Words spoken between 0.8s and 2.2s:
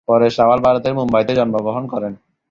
মুম্বাইতে জন্মগ্রহণ করেন।